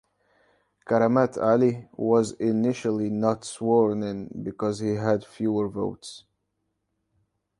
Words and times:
Karamat 0.87 1.37
Ali 1.37 1.87
was 1.95 2.31
initially 2.31 3.11
not 3.11 3.45
sworn 3.45 4.01
in 4.01 4.41
because 4.41 4.79
he 4.79 4.95
had 4.95 5.23
fewer 5.23 5.69
votes. 5.69 6.23